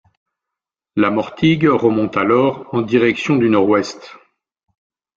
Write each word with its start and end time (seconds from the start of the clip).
La 0.95 1.11
Mortigue 1.11 1.67
remonte 1.69 2.17
alors 2.17 2.65
en 2.73 2.81
direction 2.81 3.35
du 3.35 3.51
nord-ouest. 3.51 4.15